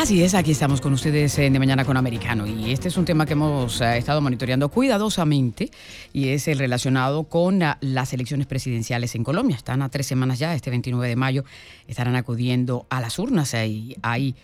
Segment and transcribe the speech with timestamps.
[0.00, 2.46] Así es, aquí estamos con ustedes de Mañana con Americano.
[2.46, 5.70] Y este es un tema que hemos eh, estado monitoreando cuidadosamente
[6.14, 9.56] y es el relacionado con ah, las elecciones presidenciales en Colombia.
[9.56, 11.44] Están a tres semanas ya, este 29 de mayo
[11.86, 13.52] estarán acudiendo a las urnas.
[13.52, 14.34] Y hay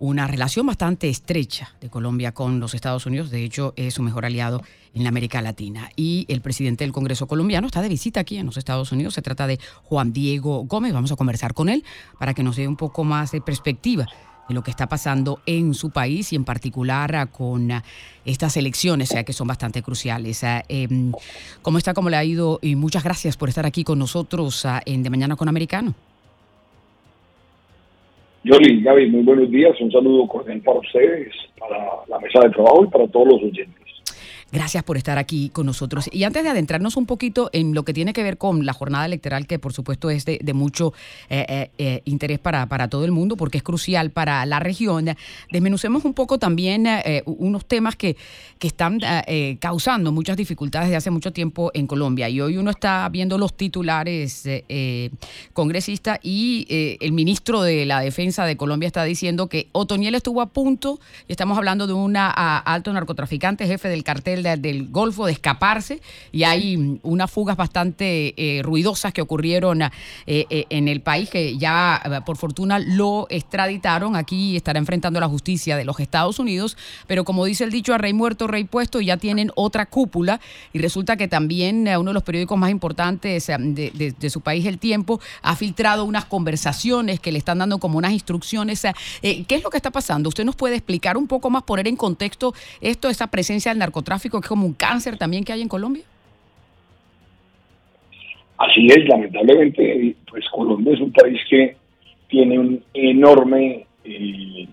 [0.00, 4.26] una relación bastante estrecha de Colombia con los Estados Unidos, de hecho es su mejor
[4.26, 5.88] aliado en América Latina.
[5.94, 9.22] Y el presidente del Congreso colombiano está de visita aquí en los Estados Unidos, se
[9.22, 11.84] trata de Juan Diego Gómez, vamos a conversar con él
[12.18, 14.08] para que nos dé un poco más de perspectiva
[14.48, 17.82] de lo que está pasando en su país y en particular ah, con ah,
[18.24, 20.44] estas elecciones, que son bastante cruciales.
[20.44, 21.12] Ah, em,
[21.62, 21.94] ¿Cómo está?
[21.94, 22.58] ¿Cómo le ha ido?
[22.62, 25.94] Y muchas gracias por estar aquí con nosotros en De Mañana con Americano.
[28.44, 29.72] Yoli, Gaby, muy buenos días.
[29.80, 33.85] Un saludo cordial para ustedes, para la mesa de trabajo y para todos los oyentes.
[34.52, 36.08] Gracias por estar aquí con nosotros.
[36.12, 39.04] Y antes de adentrarnos un poquito en lo que tiene que ver con la jornada
[39.04, 40.92] electoral, que por supuesto es de, mucho
[41.28, 45.16] eh, eh, eh, interés para, para todo el mundo, porque es crucial para la región,
[45.50, 46.86] desmenucemos un poco también
[47.24, 48.16] unos temas que,
[48.60, 49.00] que están
[49.58, 52.28] causando muchas dificultades desde hace mucho tiempo en Colombia.
[52.28, 54.48] Y hoy uno está viendo los titulares
[55.52, 56.66] congresistas y
[57.00, 61.32] el ministro de la Defensa de Colombia está diciendo que Otoniel estuvo a punto, y
[61.32, 66.00] estamos hablando de un alto narcotraficante, jefe del cartel del Golfo de escaparse
[66.32, 69.90] y hay unas fugas bastante eh, ruidosas que ocurrieron eh,
[70.26, 74.16] eh, en el país que ya por fortuna lo extraditaron.
[74.16, 77.98] Aquí estará enfrentando la justicia de los Estados Unidos, pero como dice el dicho, a
[77.98, 80.40] rey muerto, rey puesto, ya tienen otra cúpula
[80.72, 84.78] y resulta que también uno de los periódicos más importantes de, de, su país, El
[84.78, 88.82] Tiempo, ha filtrado unas conversaciones que le están dando como unas instrucciones.
[89.22, 90.28] ¿Qué es lo que está pasando?
[90.28, 94.25] ¿Usted nos puede explicar un poco más, poner en contexto esto, esa presencia del narcotráfico?
[94.30, 96.04] Que es como un cáncer también que hay en Colombia?
[98.58, 101.76] Así es, lamentablemente, pues Colombia es un país que
[102.28, 104.66] tiene un enorme eh,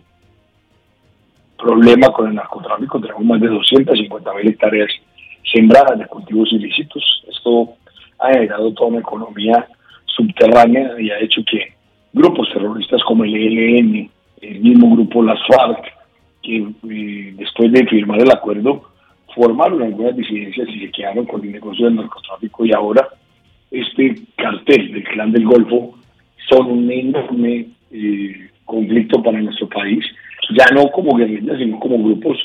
[1.58, 3.00] problema con el narcotráfico.
[3.00, 4.90] Tenemos más de 250 mil hectáreas
[5.52, 7.04] sembradas de cultivos ilícitos.
[7.30, 7.74] Esto
[8.20, 9.68] ha generado toda una economía
[10.06, 11.74] subterránea y ha hecho que
[12.14, 14.10] grupos terroristas como el ELN,
[14.42, 15.94] el mismo grupo Las FARC,
[16.42, 18.93] que eh, después de firmar el acuerdo
[19.36, 23.08] formaron algunas disidencias y se quedaron con el negocio del narcotráfico y ahora
[23.72, 25.96] este cartel del clan del Golfo
[26.50, 30.06] son un enorme eh, conflicto para nuestro país,
[30.56, 32.38] ya no como guerrillas, sino como grupos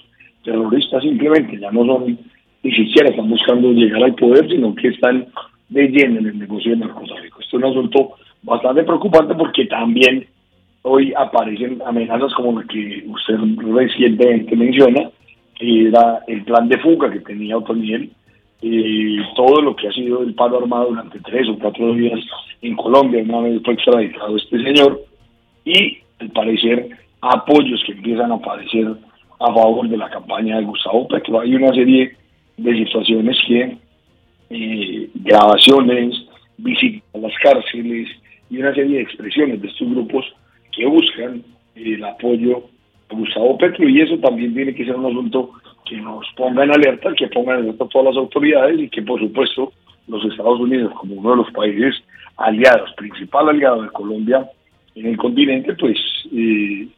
[0.45, 2.19] terroristas simplemente, ya no son,
[2.63, 5.27] ni siquiera están buscando llegar al poder, sino que están
[5.69, 7.41] de lleno en el negocio del narcotráfico.
[7.41, 8.11] Esto es un asunto
[8.43, 10.27] bastante preocupante porque también
[10.83, 13.37] hoy aparecen amenazas como la que usted
[13.75, 15.11] recientemente menciona,
[15.59, 18.11] era el plan de fuga que tenía Otoniel,
[18.63, 22.19] eh, todo lo que ha sido el paro armado durante tres o cuatro días
[22.63, 25.01] en Colombia, una vez fue extraditado este señor,
[25.65, 26.89] y al parecer
[27.21, 28.89] apoyos que empiezan a aparecer
[29.41, 31.41] a favor de la campaña de Gustavo Petro.
[31.41, 32.17] Hay una serie
[32.57, 33.77] de situaciones que,
[34.51, 36.15] eh, grabaciones,
[36.57, 38.09] visitas a las cárceles
[38.51, 40.25] y una serie de expresiones de estos grupos
[40.73, 41.45] que buscan
[41.77, 42.65] el apoyo
[43.11, 45.51] Gustavo Petro y eso también tiene que ser un asunto
[45.85, 49.19] que nos ponga en alerta, que ponga en alerta todas las autoridades y que por
[49.21, 49.73] supuesto
[50.07, 51.95] los Estados Unidos como uno de los países
[52.37, 54.49] aliados, principal aliado de Colombia
[54.95, 55.97] en el continente, pues
[56.33, 56.89] eh,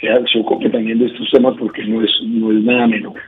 [0.00, 3.20] se, se ocupe también de estos temas porque no es, no es nada menor.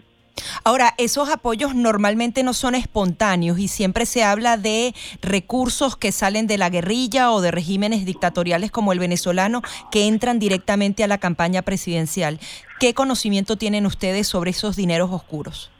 [0.64, 6.46] Ahora, esos apoyos normalmente no son espontáneos y siempre se habla de recursos que salen
[6.46, 11.18] de la guerrilla o de regímenes dictatoriales como el venezolano que entran directamente a la
[11.18, 12.38] campaña presidencial.
[12.80, 15.70] ¿Qué conocimiento tienen ustedes sobre esos dineros oscuros?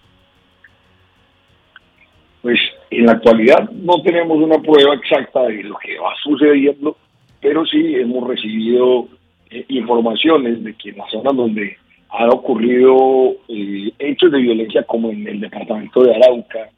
[2.43, 2.59] Pues
[2.91, 6.97] en la actualidad no tenemos una prueba exacta de lo que va sucediendo,
[7.41, 9.09] pero sí hemos recibido
[9.51, 11.77] eh, informaciones de que en las zonas donde
[12.13, 16.69] han ocurrido eh, hechos de violencia como en el departamento de Arauca,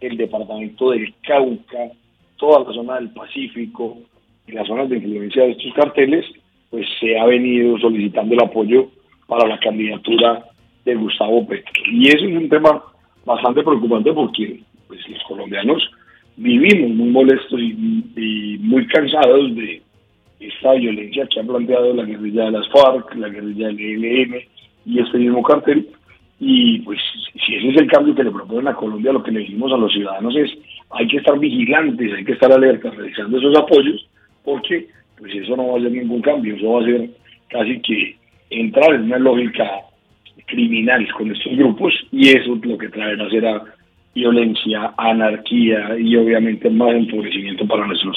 [0.00, 1.90] el departamento del Cauca,
[2.36, 3.98] toda la zona del Pacífico
[4.46, 6.26] y las zonas de influencia de estos carteles,
[6.70, 8.88] pues se ha venido solicitando el apoyo
[9.26, 10.44] para la candidatura
[10.84, 11.72] de Gustavo Petro.
[11.90, 12.82] Y eso es un tema
[13.24, 15.82] bastante preocupante porque pues, los colombianos
[16.36, 19.80] vivimos muy molestos y, y muy cansados de
[20.40, 24.51] esta violencia que ha planteado la guerrilla de las FARC, la guerrilla del ELN,
[24.84, 25.88] y este mismo cartel.
[26.38, 26.98] Y pues
[27.46, 29.76] si ese es el cambio que le proponen a Colombia, lo que le decimos a
[29.76, 30.50] los ciudadanos es
[30.90, 34.08] hay que estar vigilantes, hay que estar alertas, realizando esos apoyos,
[34.44, 34.88] porque
[35.18, 37.10] pues eso no va a ser ningún cambio, eso va a ser
[37.48, 38.16] casi que
[38.50, 39.70] entrar en una lógica
[40.46, 43.62] criminal con estos grupos y eso lo que traerá será
[44.14, 48.16] violencia, anarquía y obviamente más empobrecimiento para nuestros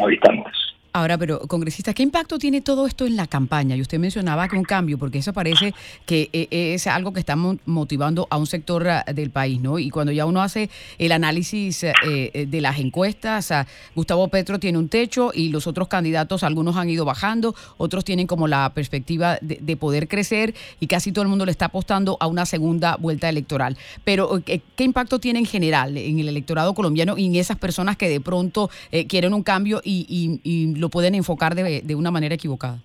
[0.00, 0.73] habitantes.
[0.96, 3.74] Ahora, pero congresista, ¿qué impacto tiene todo esto en la campaña?
[3.74, 5.74] Y usted mencionaba que un cambio, porque eso parece
[6.06, 9.80] que eh, es algo que está motivando a un sector ah, del país, ¿no?
[9.80, 14.60] Y cuando ya uno hace el análisis eh, eh, de las encuestas, ah, Gustavo Petro
[14.60, 18.72] tiene un techo y los otros candidatos, algunos han ido bajando, otros tienen como la
[18.72, 22.94] perspectiva de, poder crecer y casi todo el mundo le está apostando a una segunda
[23.00, 23.76] vuelta electoral.
[24.04, 28.08] Pero, ¿qué, impacto tiene en general en el electorado colombiano y en esas personas que
[28.08, 28.70] de pronto
[29.08, 30.06] quieren un cambio y,
[30.44, 32.78] y lo pueden enfocar de, de una manera equivocada.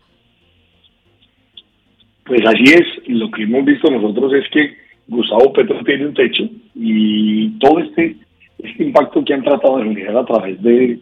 [2.25, 6.43] Pues así es, lo que hemos visto nosotros es que Gustavo Petro tiene un techo
[6.75, 8.15] y todo este,
[8.59, 10.99] este impacto que han tratado de generar a través de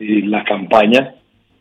[0.00, 1.14] la campaña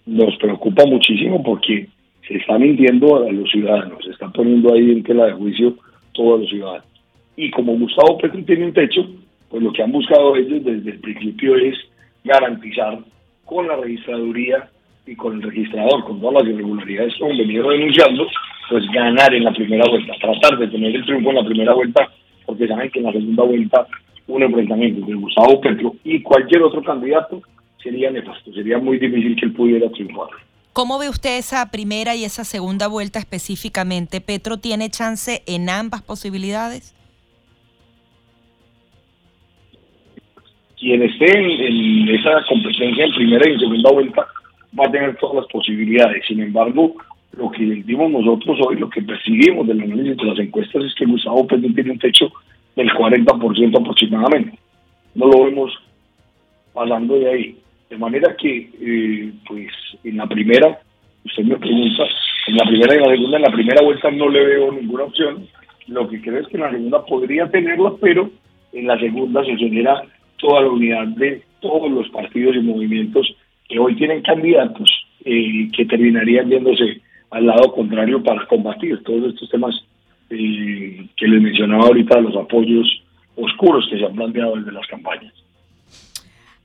[0.06, 1.88] nos preocupa muchísimo porque
[2.28, 5.76] se está mintiendo a los ciudadanos, se está poniendo ahí en tela de juicio
[6.14, 6.88] todos los ciudadanos.
[7.36, 9.06] Y como Gustavo Petro tiene un techo,
[9.50, 11.76] pues lo que han buscado ellos desde el principio es
[12.24, 13.00] garantizar
[13.46, 14.70] con la registraduría
[15.10, 18.28] y con el registrador, con todas las irregularidades que han venido denunciando,
[18.70, 22.08] pues ganar en la primera vuelta, tratar de tener el triunfo en la primera vuelta,
[22.46, 23.88] porque saben que en la segunda vuelta
[24.28, 27.42] un enfrentamiento de Gustavo Petro y cualquier otro candidato
[27.82, 30.28] sería nefasto, sería muy difícil que él pudiera triunfar.
[30.74, 34.22] ¿Cómo ve usted esa primera y esa segunda vuelta específicamente?
[34.22, 36.96] ¿Petro tiene chance en ambas posibilidades?
[40.78, 44.28] Quien esté en esa competencia en primera y en segunda vuelta
[44.78, 46.26] va a tener todas las posibilidades.
[46.28, 46.96] Sin embargo,
[47.38, 51.06] lo que vimos nosotros hoy, lo que percibimos del análisis de las encuestas es que
[51.06, 52.32] Gustavo Petro tiene un techo
[52.76, 54.58] del 40% aproximadamente.
[55.16, 55.72] No lo vemos
[56.74, 57.58] pasando de ahí.
[57.90, 59.72] De manera que, eh, pues,
[60.04, 60.80] en la primera,
[61.26, 62.04] usted me pregunta,
[62.48, 65.04] en la primera y en la segunda, en la primera vuelta no le veo ninguna
[65.06, 65.48] opción.
[65.88, 68.30] Lo que creo es que en la segunda podría tenerla, pero
[68.74, 70.04] en la segunda se genera
[70.38, 73.36] toda la unidad de todos los partidos y movimientos
[73.70, 74.92] que hoy tienen candidatos
[75.24, 79.76] eh, que terminarían viéndose al lado contrario para combatir todos estos temas
[80.32, 82.88] eh, que les mencionaba ahorita, los apoyos
[83.36, 85.34] oscuros que se han planteado desde las campañas.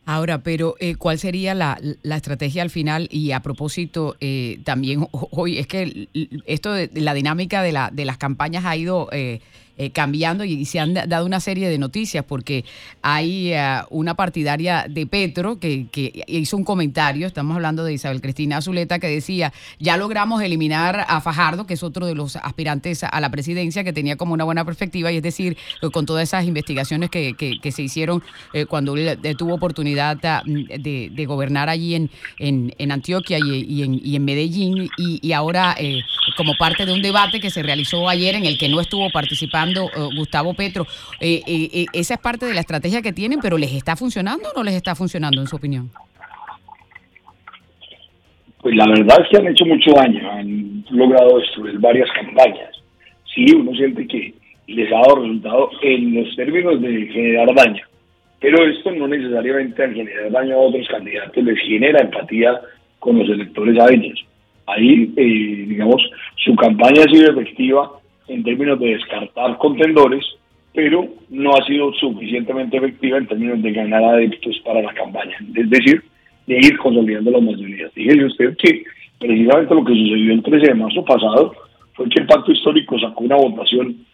[0.07, 3.09] Ahora, pero eh, ¿cuál sería la, la, estrategia al final?
[3.11, 4.17] Y a propósito,
[4.65, 6.09] también hoy es que
[6.47, 9.09] esto de la dinámica de, la, de las campañas ha ido
[9.77, 12.65] eh, cambiando y, se han dado una serie de noticias porque
[13.03, 15.89] hay eh, una partidaria de Petro que,
[16.29, 21.21] hizo un comentario, estamos hablando de Isabel Cristina Azuleta, que decía, ya logramos eliminar a
[21.21, 24.65] Fajardo, que es otro de los aspirantes a la presidencia, que tenía como una buena
[24.65, 25.57] perspectiva, y es decir,
[25.93, 27.35] con todas esas investigaciones que,
[27.73, 28.23] se hicieron
[28.53, 34.15] eh, cuando él tuvo oportunidad ah, de, gobernar allí en, en, Antioquia y, en, y,
[34.15, 35.77] en, Medellín, y, ahora
[36.37, 39.64] como parte de un debate que se realizó ayer en el que no estuvo participando
[39.73, 40.87] eh, Gustavo Petro.
[41.21, 44.59] Eh, eh, esa es parte de la estrategia que tienen, pero ¿les está funcionando o
[44.59, 45.91] no les está funcionando, en su opinión?
[48.61, 52.71] Pues la verdad es que han hecho mucho daño, han logrado destruir varias campañas.
[53.35, 54.35] Sí, uno siente que
[54.67, 57.85] les ha dado resultado en los términos de generar daño,
[58.41, 62.61] pero esto no necesariamente al generar daño a otros candidatos les genera empatía
[63.01, 64.25] con los electores a ellos.
[64.67, 65.13] Ahí,
[65.69, 66.01] digamos,
[66.37, 67.91] su campaña ha sido efectiva
[68.29, 70.25] en términos de descartar contendores,
[70.73, 75.71] pero no ha sido suficientemente efectiva en términos de ganar adeptos para la campaña, es
[75.71, 76.03] decir,
[76.47, 77.95] de ir consolidando las mayorías.
[77.95, 78.85] Dígale usted que
[79.19, 81.55] precisamente lo que sucedió el 13 de marzo pasado
[81.95, 84.05] fue que el pacto histórico sacó una votación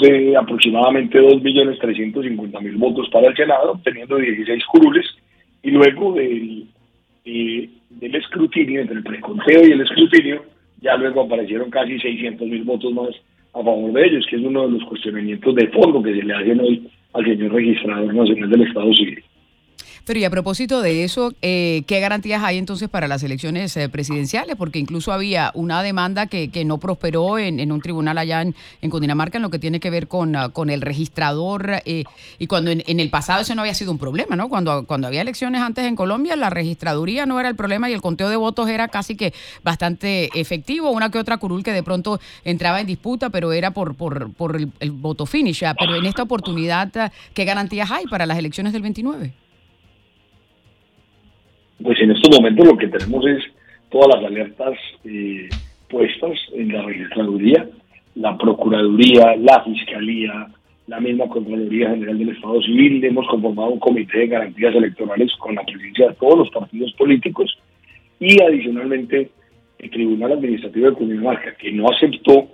[0.00, 5.06] de aproximadamente 2.350.000 votos para el Senado, obteniendo 16 curules,
[5.62, 6.66] y luego del,
[7.24, 10.42] eh, del escrutinio, entre el preconteo y el escrutinio,
[10.80, 13.08] ya luego aparecieron casi 600.000 votos más
[13.54, 16.34] a favor de ellos, que es uno de los cuestionamientos de fondo que se le
[16.34, 19.24] hacen hoy al señor registrador nacional del Estado Civil.
[20.08, 23.90] Pero y a propósito de eso, eh, ¿qué garantías hay entonces para las elecciones eh,
[23.90, 24.56] presidenciales?
[24.56, 28.88] Porque incluso había una demanda que, que no prosperó en, un tribunal allá en, en,
[28.88, 32.04] Cundinamarca en lo que tiene que ver con, ah, con el registrador eh,
[32.38, 34.48] y cuando en, el pasado eso no había sido un problema, ¿no?
[34.48, 38.00] Cuando, cuando había elecciones antes en Colombia, la registraduría no era el problema y el
[38.00, 42.18] conteo de votos era casi que bastante efectivo, una que otra curul que de pronto
[42.44, 45.64] entraba en disputa, pero era por, por, por el, voto finish.
[45.78, 49.34] Pero en esta oportunidad, ¿qué garantías hay para las elecciones del 29?
[51.82, 53.44] Pues en estos momentos lo que tenemos es
[53.90, 55.48] todas las alertas eh,
[55.88, 57.68] puestas en la registraduría,
[58.14, 60.48] la Procuraduría, la Fiscalía,
[60.86, 63.04] la misma Contraloría General del Estado Civil.
[63.04, 67.56] Hemos conformado un comité de garantías electorales con la presencia de todos los partidos políticos
[68.18, 69.30] y adicionalmente
[69.78, 72.48] el Tribunal Administrativo de Cundinamarca, que no aceptó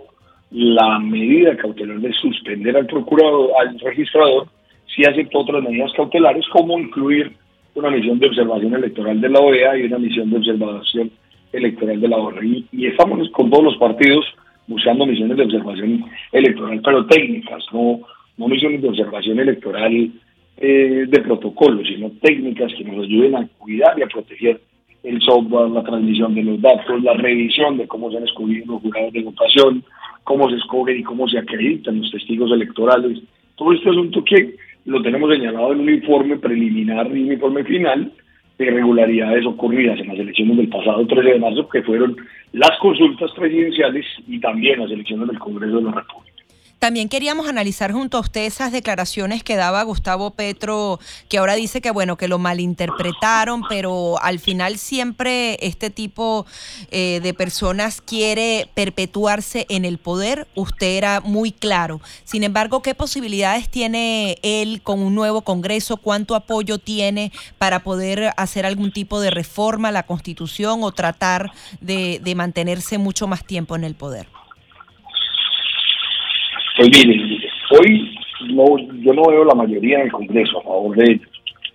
[0.51, 4.49] la medida cautelar de suspender al procurador, al registrador,
[4.95, 7.33] sí aceptó otras medidas cautelares, como incluir
[7.75, 11.11] una misión de observación electoral de la OEA y una misión de observación
[11.53, 12.65] electoral de la ONU.
[12.73, 14.25] Y, estamos con todos los partidos
[14.67, 18.01] buscando misiones de observación electoral, pero técnicas, no,
[18.39, 20.11] no misiones de observación electoral
[20.57, 24.61] eh, de protocolo, sino técnicas que nos ayuden a cuidar y a proteger
[25.03, 28.83] el software, la transmisión de los datos, la revisión de cómo se han escogido los
[28.83, 29.85] jurados de votación,
[30.25, 33.19] cómo se escogen y cómo se acreditan los testigos electorales.
[33.57, 38.13] Todo este asunto que lo tenemos señalado en un informe preliminar y un informe final
[38.59, 42.17] de irregularidades ocurridas en las elecciones del pasado 13 de marzo, que fueron
[42.53, 46.24] las consultas presidenciales y también las elecciones del Congreso de la República.
[46.85, 51.01] También queríamos analizar junto a usted esas declaraciones que daba Gustavo Petro,
[51.31, 56.45] que ahora dice que bueno, que lo malinterpretaron, pero al final siempre este tipo
[56.91, 60.47] eh, de personas quiere perpetuarse en el poder.
[60.55, 62.03] Usted era muy claro.
[62.25, 65.97] Sin embargo, ¿qué posibilidades tiene él con un nuevo Congreso?
[65.97, 71.51] ¿Cuánto apoyo tiene para poder hacer algún tipo de reforma a la Constitución o tratar
[71.81, 74.29] de mantenerse mucho más tiempo en el poder?
[76.77, 76.91] Pues
[77.71, 78.19] hoy
[78.51, 78.65] no,
[79.01, 81.29] yo no veo la mayoría del Congreso a favor de ellos.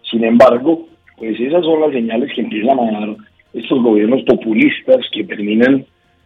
[0.10, 0.88] Sin embargo,
[1.18, 3.16] pues esas son las señales que empiezan a dar
[3.54, 5.86] estos gobiernos populistas que terminan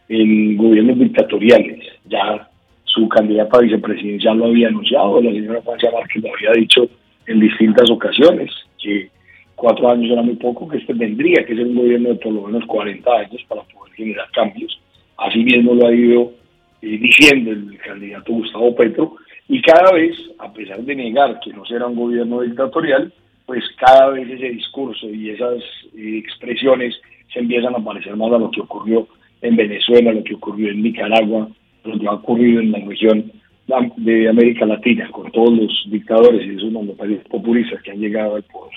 [0.10, 1.86] en gobiernos dictatoriales.
[2.06, 2.50] Ya
[2.86, 6.88] su candidata vicepresidencial lo había anunciado, la señora Francia Márquez lo había dicho
[7.28, 8.52] en distintas ocasiones,
[8.82, 9.10] que
[9.56, 12.48] cuatro años era muy poco, que este tendría que ser un gobierno de por lo
[12.48, 14.80] menos 40 años para poder generar cambios.
[15.18, 16.32] Así mismo lo ha ido
[16.84, 19.16] eh, diciendo el candidato Gustavo Petro,
[19.48, 23.14] y cada vez, a pesar de negar que no será un gobierno dictatorial,
[23.46, 25.64] pues cada vez ese discurso y esas
[25.96, 26.94] eh, expresiones
[27.32, 29.08] se empiezan a parecer más a lo que ocurrió
[29.42, 31.48] en Venezuela, lo que ocurrió en Nicaragua,
[31.86, 33.32] lo que ha ocurrido en la región
[33.98, 38.44] de América Latina, con todos los dictadores y esos países populistas que han llegado al
[38.44, 38.74] poder.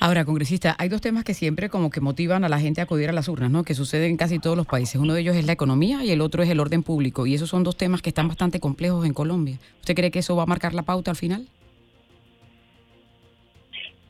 [0.00, 3.08] Ahora, congresista, hay dos temas que siempre como que motivan a la gente a acudir
[3.08, 3.64] a las urnas, ¿no?
[3.64, 5.00] Que suceden en casi todos los países.
[5.00, 7.26] Uno de ellos es la economía y el otro es el orden público.
[7.26, 9.56] Y esos son dos temas que están bastante complejos en Colombia.
[9.80, 11.46] ¿Usted cree que eso va a marcar la pauta al final?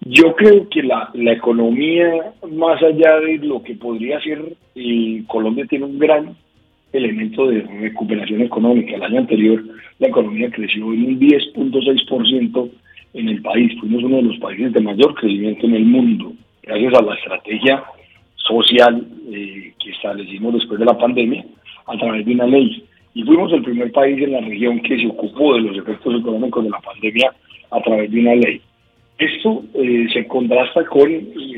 [0.01, 5.65] Yo creo que la, la economía, más allá de lo que podría ser, y Colombia
[5.69, 6.37] tiene un gran
[6.93, 8.95] elemento de recuperación económica.
[8.95, 9.65] El año anterior
[9.99, 12.71] la economía creció en un 10.6%
[13.19, 13.73] en el país.
[13.81, 16.33] Fuimos uno de los países de mayor crecimiento en el mundo,
[16.63, 17.85] gracias a la estrategia
[18.37, 21.45] social eh, que establecimos después de la pandemia
[21.87, 22.85] a través de una ley.
[23.15, 26.65] Y fuimos el primer país en la región que se ocupó de los efectos económicos
[26.65, 27.35] de la pandemia
[27.71, 28.61] a través de una ley.
[29.19, 31.09] Esto eh, se contrasta con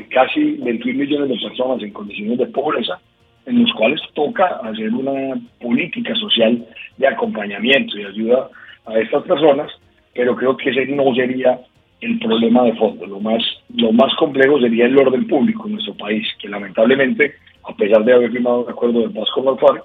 [0.09, 2.99] casi 21 millones de personas en condiciones de pobreza,
[3.45, 6.65] en los cuales toca hacer una política social
[6.97, 8.49] de acompañamiento y ayuda
[8.85, 9.71] a estas personas
[10.13, 11.59] pero creo que ese no sería
[12.01, 13.05] el problema de fondo.
[13.05, 13.43] Lo más,
[13.75, 18.13] lo más complejo sería el orden público en nuestro país, que lamentablemente, a pesar de
[18.13, 19.83] haber firmado un acuerdo de paz con la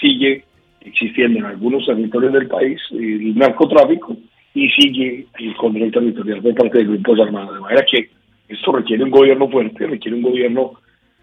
[0.00, 0.44] sigue
[0.80, 4.16] existiendo en algunos territorios del país el narcotráfico
[4.54, 7.54] y sigue el control territorial por parte de grupos armados.
[7.54, 8.08] De manera que
[8.48, 10.72] esto requiere un gobierno fuerte, requiere un gobierno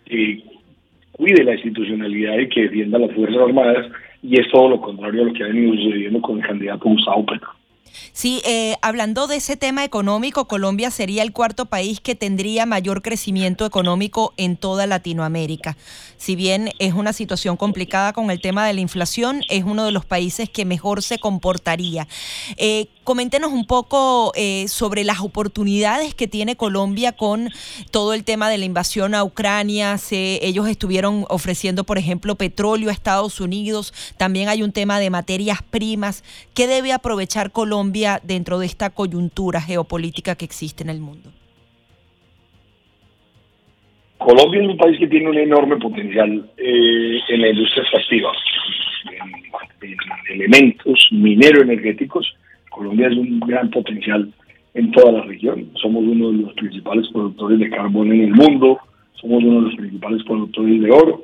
[0.06, 0.44] que
[1.12, 5.25] cuide la institucionalidad y que defienda las Fuerzas Armadas, y es todo lo contrario a
[5.25, 7.50] lo que ha venido sucediendo con el candidato Gustavo Petro.
[8.13, 13.01] Sí, eh, hablando de ese tema económico, Colombia sería el cuarto país que tendría mayor
[13.01, 15.77] crecimiento económico en toda Latinoamérica.
[16.17, 19.91] Si bien es una situación complicada con el tema de la inflación, es uno de
[19.91, 22.08] los países que mejor se comportaría.
[22.58, 27.50] Eh, coméntenos un poco eh, sobre las oportunidades que tiene Colombia con
[27.91, 29.98] todo el tema de la invasión a Ucrania.
[30.12, 33.94] ellos estuvieron ofreciendo, por ejemplo, petróleo a Estados Unidos.
[34.17, 36.24] También hay un tema de materias primas.
[36.53, 37.76] ¿Qué debe aprovechar Colombia?
[38.24, 41.29] Dentro de esta coyuntura geopolítica que existe en el mundo?
[44.17, 48.31] Colombia es un país que tiene un enorme potencial eh, en la industria extractiva,
[49.12, 49.96] en,
[50.34, 52.36] elementos minero-energéticos.
[52.69, 54.31] Colombia es un gran potencial
[54.74, 55.69] en toda la región.
[55.81, 58.79] Somos uno de los principales productores de carbón en el mundo,
[59.13, 61.24] somos uno de los principales productores de oro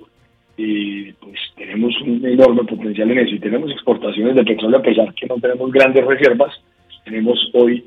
[0.58, 5.14] y pues tenemos un enorme potencial en eso y tenemos exportaciones de petróleo a pesar
[5.14, 6.54] que no tenemos grandes reservas,
[7.06, 7.84] tenemos hoy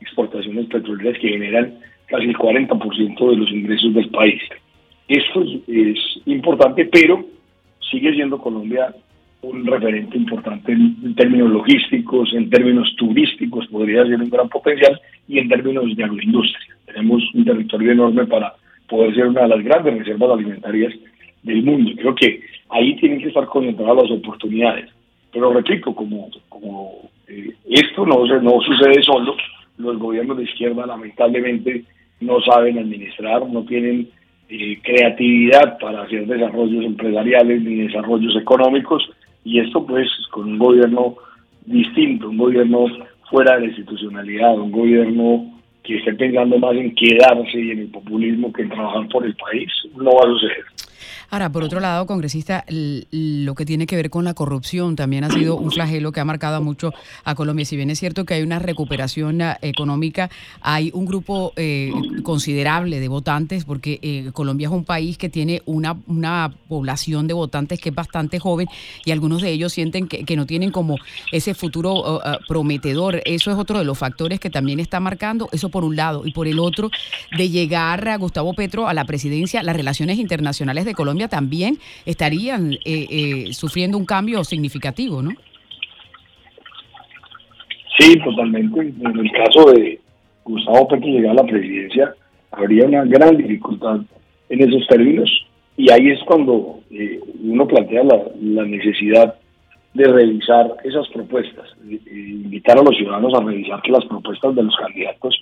[0.00, 1.74] exportaciones petroleras que generan
[2.06, 4.42] casi el 40% de los ingresos del país.
[5.08, 7.24] Esto es, importante, pero
[7.90, 8.94] sigue siendo Colombia
[9.42, 15.38] un referente importante en, términos logísticos, en términos turísticos, podría ser un gran potencial, y
[15.38, 16.76] en términos de agroindustria.
[16.86, 18.54] Tenemos un territorio enorme para
[18.88, 20.92] poder ser una de las grandes reservas alimentarias
[21.42, 21.90] del mundo.
[21.96, 24.90] Creo que ahí tienen que estar concentradas las oportunidades.
[25.32, 29.36] Pero repito, como, como eh, esto no, no sucede solo,
[29.78, 31.84] los gobiernos de izquierda lamentablemente
[32.20, 34.08] no saben administrar, no tienen
[34.48, 39.08] eh, creatividad para hacer desarrollos empresariales ni desarrollos económicos
[39.44, 41.16] y esto pues con un gobierno
[41.64, 42.86] distinto, un gobierno
[43.30, 47.88] fuera de la institucionalidad, un gobierno que esté pensando más en quedarse y en el
[47.88, 50.64] populismo que en trabajar por el país, no va a suceder.
[51.30, 55.30] Ahora, por otro lado, congresista, lo que tiene que ver con la corrupción también ha
[55.30, 56.92] sido un flagelo que ha marcado mucho
[57.24, 57.64] a Colombia.
[57.64, 60.30] Si bien es cierto que hay una recuperación ah, económica,
[60.60, 61.92] hay un grupo eh,
[62.22, 67.34] considerable de votantes, porque eh, Colombia es un país que tiene una, una población de
[67.34, 68.68] votantes que es bastante joven
[69.04, 70.96] y algunos de ellos sienten que, no tienen como
[71.32, 73.20] ese futuro prometedor.
[73.24, 76.22] Eso es otro de los factores que también está marcando, eso por un lado.
[76.24, 76.90] Y por el otro,
[77.36, 82.72] de llegar a Gustavo Petro a la presidencia, las relaciones internacionales de Colombia también estarían
[82.72, 85.30] eh, eh, sufriendo un cambio significativo, ¿no?
[87.98, 88.80] Sí, totalmente.
[88.80, 90.00] En el caso de
[90.44, 92.14] Gustavo Petro llegar a la presidencia,
[92.50, 94.00] habría una gran dificultad
[94.48, 95.30] en esos términos.
[95.76, 99.34] Y ahí es cuando eh, uno plantea la, necesidad
[99.94, 104.76] de revisar esas propuestas, invitar a los ciudadanos a revisar que las propuestas de los
[104.76, 105.34] candidatos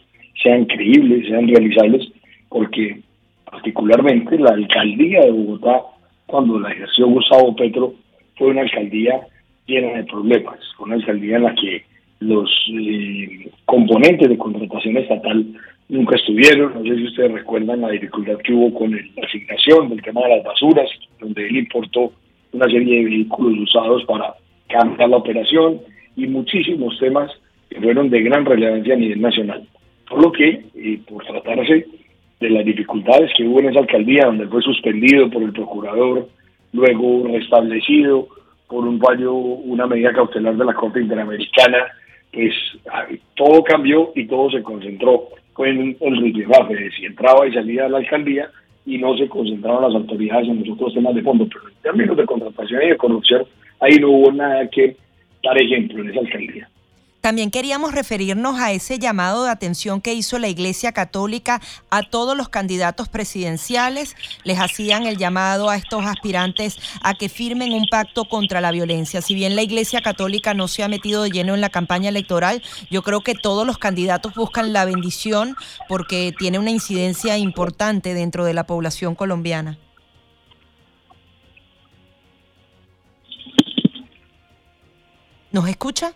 [0.42, 2.08] sean creíbles, sean realizables,
[2.48, 3.02] porque
[3.50, 5.82] particularmente la alcaldía de Bogotá,
[6.26, 7.94] cuando la ejerció Gustavo Petro,
[8.36, 9.20] fue una alcaldía
[9.66, 11.84] llena de problemas, una alcaldía en la que
[12.20, 15.46] los eh, componentes de contratación estatal
[15.88, 16.74] nunca estuvieron.
[16.74, 20.36] No sé si ustedes recuerdan la dificultad que hubo con la asignación del tema de
[20.36, 20.88] las basuras,
[21.20, 22.12] donde él importó
[22.52, 24.34] una serie de vehículos usados para
[24.68, 25.80] cambiar la operación
[26.16, 27.30] y muchísimos temas
[27.70, 29.66] que fueron de gran relevancia a nivel nacional.
[30.08, 31.86] Por lo que, eh, por tratarse
[32.40, 36.28] de las dificultades que hubo en esa alcaldía, donde fue suspendido por el procurador,
[36.72, 38.28] luego restablecido
[38.68, 41.78] por un fallo, una medida cautelar de la Corte Interamericana,
[42.32, 42.52] pues
[43.34, 47.98] todo cambió y todo se concentró en el rifirrafe, si entraba y salía de la
[47.98, 48.48] alcaldía
[48.86, 52.16] y no se concentraban las autoridades en los otros temas de fondo, pero en términos
[52.16, 53.44] de contratación y de corrupción,
[53.80, 54.96] ahí no hubo nada que
[55.42, 56.68] dar ejemplo en esa alcaldía.
[57.28, 61.60] También queríamos referirnos a ese llamado de atención que hizo la Iglesia Católica
[61.90, 64.16] a todos los candidatos presidenciales.
[64.44, 69.20] Les hacían el llamado a estos aspirantes a que firmen un pacto contra la violencia.
[69.20, 72.62] Si bien la Iglesia Católica no se ha metido de lleno en la campaña electoral,
[72.90, 75.54] yo creo que todos los candidatos buscan la bendición
[75.86, 79.78] porque tiene una incidencia importante dentro de la población colombiana.
[85.52, 86.14] ¿Nos escucha?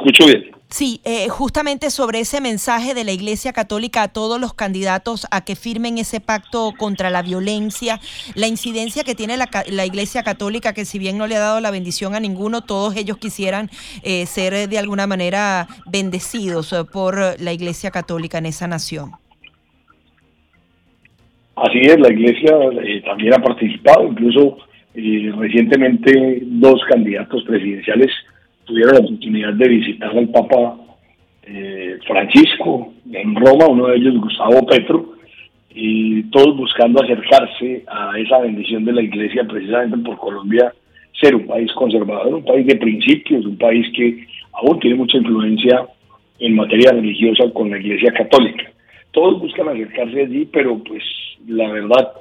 [0.00, 0.60] Sí, escucho bien.
[0.68, 5.44] Sí, eh, justamente sobre ese mensaje de la Iglesia Católica a todos los candidatos a
[5.44, 7.98] que firmen ese pacto contra la violencia,
[8.36, 11.60] la incidencia que tiene la, la Iglesia Católica, que si bien no le ha dado
[11.60, 13.68] la bendición a ninguno, todos ellos quisieran
[14.04, 19.10] eh, ser de alguna manera bendecidos por la Iglesia Católica en esa nación.
[21.56, 24.58] Así es, la Iglesia eh, también ha participado, incluso
[24.94, 28.10] recientemente dos candidatos presidenciales
[28.70, 30.76] tuvieron la oportunidad de visitar al Papa
[31.42, 35.14] eh, Francisco en Roma, uno de ellos Gustavo Petro,
[35.74, 40.72] y todos buscando acercarse a esa bendición de la Iglesia precisamente por Colombia
[41.20, 45.86] ser un país conservador, un país de principios, un país que aún tiene mucha influencia
[46.38, 48.70] en materia religiosa con la Iglesia Católica.
[49.10, 51.02] Todos buscan acercarse allí, pero pues
[51.46, 52.12] la verdad,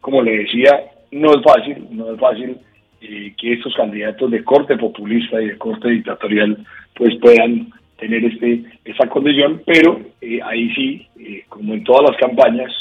[0.00, 0.70] como le decía,
[1.12, 2.56] no es fácil, no es fácil
[3.00, 6.58] eh, que estos candidatos de corte populista y de corte dictatorial
[6.94, 12.20] pues puedan tener este esa condición, pero eh, ahí sí, eh, como en todas las
[12.20, 12.72] campañas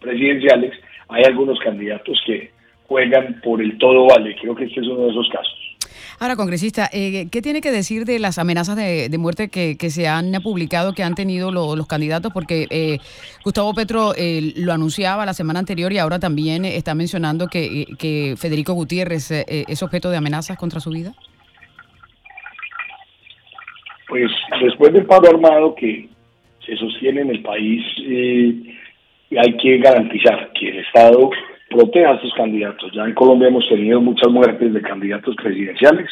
[0.00, 0.74] presidenciales,
[1.08, 2.50] hay algunos candidatos que
[2.86, 4.36] juegan por el todo vale.
[4.40, 5.63] Creo que este es uno de esos casos.
[6.20, 10.32] Ahora, congresista, eh, ¿qué tiene que decir de las amenazas de, muerte que, se han
[10.42, 12.32] publicado, que han tenido los candidatos?
[12.32, 12.98] Porque eh,
[13.44, 18.34] Gustavo Petro eh, lo anunciaba la semana anterior y ahora también está mencionando que, que
[18.36, 21.12] Federico Gutiérrez es objeto de amenazas contra su vida.
[24.08, 26.08] Pues después del paro armado que
[26.64, 27.82] se sostiene en el país,
[29.36, 31.30] hay que garantizar que el Estado
[31.74, 32.92] proteja a sus candidatos.
[32.92, 36.08] Ya en Colombia hemos tenido muchas muertes de candidatos presidenciales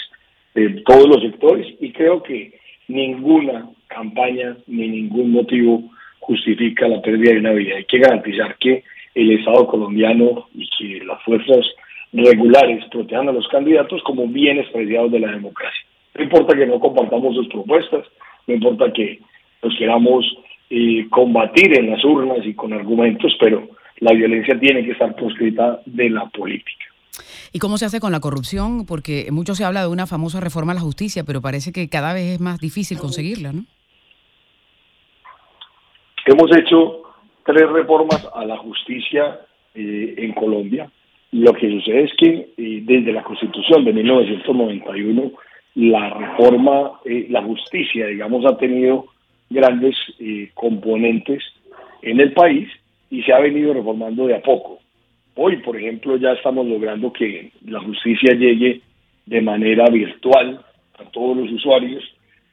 [0.54, 2.52] de todos los sectores y creo que
[2.88, 5.84] ninguna campaña ni ningún motivo
[6.18, 7.76] justifica la pérdida de una vida.
[7.76, 8.82] Hay que garantizar que
[9.14, 11.64] el Estado colombiano y que las fuerzas
[12.12, 15.86] regulares protejan a los candidatos como bienes preciados de la democracia.
[16.16, 18.04] No importa que no compartamos sus propuestas,
[18.48, 19.20] no importa que
[19.62, 20.26] los queramos
[20.70, 23.68] eh, combatir en las urnas y con argumentos, pero
[24.02, 26.86] la violencia tiene que estar proscrita de la política.
[27.52, 28.84] ¿Y cómo se hace con la corrupción?
[28.84, 32.12] Porque mucho se habla de una famosa reforma a la justicia, pero parece que cada
[32.12, 33.64] vez es más difícil conseguirla, ¿no?
[36.26, 37.02] Hemos hecho
[37.44, 39.40] tres reformas a la justicia
[39.74, 40.90] eh, en Colombia.
[41.30, 45.32] Lo que sucede es que eh, desde la Constitución de 1991,
[45.76, 49.06] la reforma, eh, la justicia, digamos, ha tenido
[49.48, 49.94] grandes
[50.54, 51.42] componentes
[52.00, 52.68] en el país
[53.12, 54.80] y se ha venido reformando de a poco.
[55.36, 58.80] Hoy, por ejemplo, ya estamos logrando que la justicia llegue
[59.26, 60.64] de manera virtual
[60.98, 62.02] a todos los usuarios.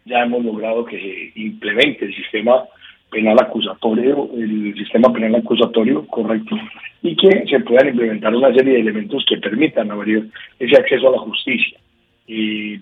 [0.03, 2.65] Ya hemos logrado que se implemente el sistema
[3.09, 6.57] penal acusatorio, el sistema penal acusatorio correcto,
[7.03, 11.11] y que se puedan implementar una serie de elementos que permitan abrir ese acceso a
[11.13, 11.79] la justicia.
[12.27, 12.75] Y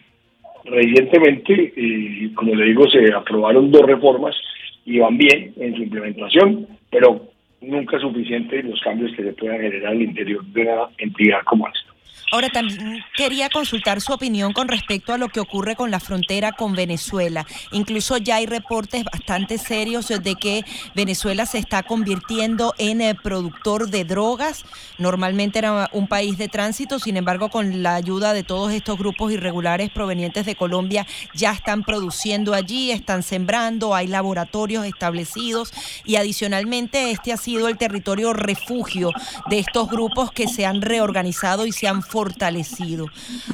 [0.66, 4.36] recientemente, eh, como le digo, se aprobaron dos reformas
[4.84, 9.92] y van bien en su implementación, pero nunca suficiente los cambios que se puedan generar
[9.92, 11.87] al interior de una entidad como esta.
[12.30, 16.52] Ahora también quería consultar su opinión con respecto a lo que ocurre con la frontera
[16.52, 17.48] con Venezuela.
[17.72, 23.90] Incluso ya hay reportes bastante serios de que Venezuela se está convirtiendo en eh, productor
[23.90, 24.66] de drogas.
[24.98, 29.32] Normalmente era un país de tránsito, sin embargo, con la ayuda de todos estos grupos
[29.32, 35.72] irregulares provenientes de Colombia, ya están produciendo allí, están sembrando, hay laboratorios establecidos
[36.04, 39.12] y adicionalmente este ha sido el territorio refugio
[39.50, 43.08] de estos grupos que se han reorganizado y se han fortalecido.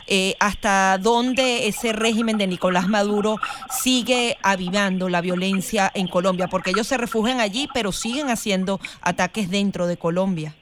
[0.08, 3.38] Eh, ¿Hasta dónde ese régimen de Nicolás Maduro
[3.70, 6.48] sigue avivando la violencia en Colombia?
[6.48, 10.54] Porque ellos se refugian allí, pero siguen haciendo ataques dentro de Colombia.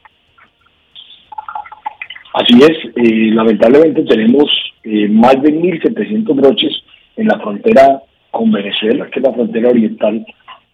[2.34, 4.50] Así es, eh, lamentablemente tenemos
[4.84, 6.72] eh, más de 1.700 broches
[7.17, 10.26] en la frontera con Venezuela, que es la frontera oriental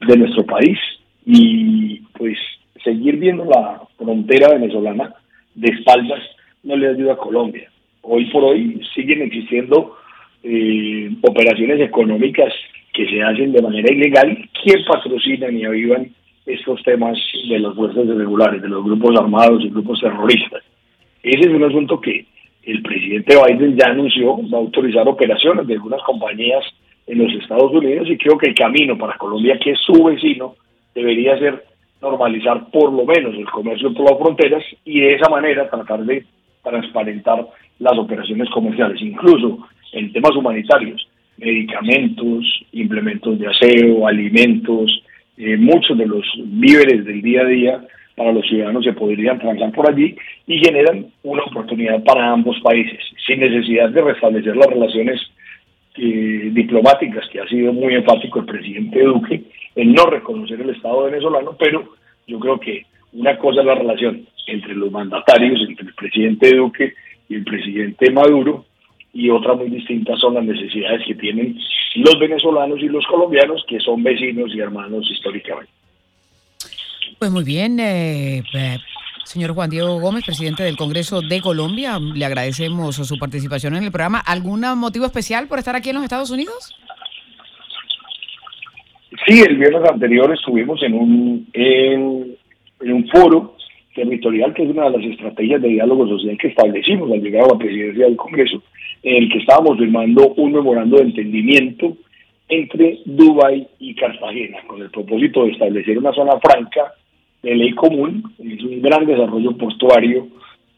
[0.07, 0.77] de nuestro país,
[1.25, 2.37] y pues
[2.83, 5.13] seguir viendo la frontera venezolana
[5.55, 6.21] de espaldas
[6.67, 7.71] no le ayuda a Colombia.
[8.01, 9.95] Hoy por hoy siguen existiendo
[10.43, 12.53] eh, operaciones económicas
[12.93, 16.11] que se hacen de manera ilegal, ¿Quién patrocinan y avivan
[16.45, 17.17] estos temas
[17.49, 20.63] de los fuerzas irregulares, de los grupos armados y grupos terroristas.
[21.21, 22.25] Ese es un asunto que
[22.63, 26.63] el presidente Biden ya anunció, va a autorizar operaciones de algunas compañías
[27.05, 30.55] en los Estados Unidos y creo que el camino para Colombia, que es su vecino,
[30.95, 31.63] debería ser
[32.01, 36.25] normalizar por lo menos el comercio por las fronteras y de esa manera tratar de
[36.63, 37.47] transparentar
[37.79, 45.03] las operaciones comerciales, incluso en temas humanitarios, medicamentos, implementos de aseo, alimentos,
[45.37, 47.81] eh, muchos de los víveres del día a día
[48.15, 50.15] para los ciudadanos se podrían transar por allí
[50.47, 55.21] y generan una oportunidad para ambos países, sin necesidad de restablecer las relaciones
[55.95, 59.43] eh, diplomáticas, que ha sido muy enfático el presidente Duque
[59.75, 61.87] en no reconocer el Estado venezolano, pero
[62.25, 66.93] yo creo que una cosa es la relación entre los mandatarios, entre el presidente Duque
[67.29, 68.65] y el presidente Maduro,
[69.13, 71.57] y otra muy distinta son las necesidades que tienen
[71.95, 75.71] los venezolanos y los colombianos, que son vecinos y hermanos históricamente.
[77.17, 78.77] Pues muy bien, eh, eh,
[79.23, 83.91] señor Juan Diego Gómez, presidente del Congreso de Colombia, le agradecemos su participación en el
[83.91, 84.19] programa.
[84.19, 86.75] ¿Algún motivo especial por estar aquí en los Estados Unidos?
[89.25, 92.37] Sí, el viernes anterior estuvimos en un, en
[92.81, 93.55] un foro
[93.95, 97.53] territorial, que es una de las estrategias de diálogo social que establecimos al llegar a
[97.53, 98.61] la presidencia del Congreso,
[99.03, 101.97] en el que estábamos firmando un memorando de entendimiento
[102.49, 106.93] entre Dubái y Cartagena, con el propósito de establecer una zona franca
[107.41, 110.27] de ley común, es un gran desarrollo portuario,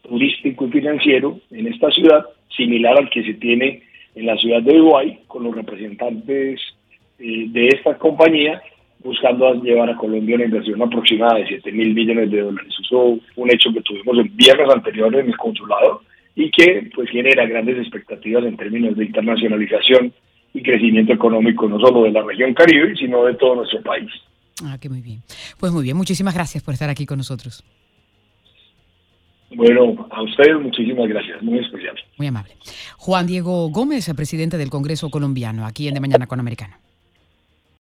[0.02, 2.24] turístico y financiero en esta ciudad,
[2.56, 3.82] similar al que se tiene
[4.14, 6.60] en la ciudad de Dubái, con los representantes
[7.18, 8.60] eh, de esta compañía
[9.02, 12.74] buscando llevar a Colombia una inversión aproximada de 7 mil millones de dólares.
[12.80, 16.02] Eso fue un hecho que tuvimos en viernes anteriores en el consulado
[16.34, 20.12] y que pues genera grandes expectativas en términos de internacionalización
[20.52, 24.10] y crecimiento económico no solo de la región Caribe, sino de todo nuestro país.
[24.64, 25.22] Ah, que muy bien.
[25.58, 27.64] Pues muy bien, muchísimas gracias por estar aquí con nosotros.
[29.52, 31.96] Bueno, a ustedes muchísimas gracias, muy especial.
[32.18, 32.52] Muy amable.
[32.98, 36.76] Juan Diego Gómez, presidente del Congreso colombiano, aquí en De Mañana con Americano.